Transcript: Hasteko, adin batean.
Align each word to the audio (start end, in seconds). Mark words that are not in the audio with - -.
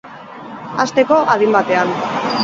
Hasteko, 0.83 1.17
adin 1.35 1.53
batean. 1.57 1.93